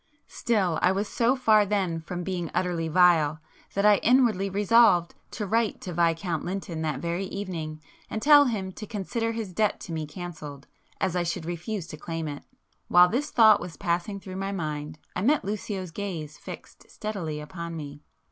Still 0.25 0.79
I 0.81 0.91
was 0.91 1.07
so 1.07 1.35
far 1.35 1.63
then 1.63 2.01
from 2.01 2.23
being 2.23 2.49
utterly 2.55 2.87
vile, 2.87 3.39
that 3.75 3.85
I 3.85 3.97
inwardly 3.97 4.49
resolved 4.49 5.13
to 5.29 5.45
write 5.45 5.79
to 5.81 5.93
Viscount 5.93 6.43
Lynton 6.43 6.81
that 6.81 6.99
very 7.01 7.25
evening, 7.25 7.79
and 8.09 8.19
tell 8.19 8.45
him 8.45 8.71
to 8.71 8.87
consider 8.87 9.31
his 9.33 9.53
debt 9.53 9.79
to 9.81 9.91
me 9.91 10.07
cancelled, 10.07 10.65
as 10.99 11.15
I 11.15 11.21
should 11.21 11.45
refuse 11.45 11.85
to 11.89 11.97
claim 11.97 12.27
it. 12.27 12.41
While 12.87 13.09
this 13.09 13.29
thought 13.29 13.59
was 13.59 13.77
passing 13.77 14.19
through 14.19 14.37
my 14.37 14.51
mind, 14.51 14.97
I 15.15 15.21
met 15.21 15.45
Lucio's 15.45 15.91
gaze 15.91 16.35
fixed 16.35 16.89
steadily 16.89 17.39
upon 17.39 17.77
me. 17.77 18.01